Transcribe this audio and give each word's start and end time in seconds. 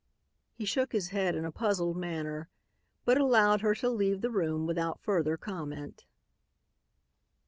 He 0.55 0.65
shook 0.65 0.93
his 0.93 1.09
head 1.09 1.35
in 1.35 1.45
a 1.45 1.51
puzzled 1.51 1.95
manner, 1.95 2.49
but 3.05 3.19
allowed 3.21 3.61
her 3.61 3.75
to 3.75 3.89
leave 3.91 4.21
the 4.21 4.31
room 4.31 4.65
without 4.65 4.99
further 4.99 5.37
comment. 5.37 6.05